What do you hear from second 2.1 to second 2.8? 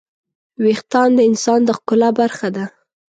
برخه ده.